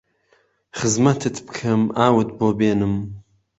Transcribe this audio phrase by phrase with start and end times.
[0.77, 2.95] خزمهتت پکەم ئاوت بۆ بێنم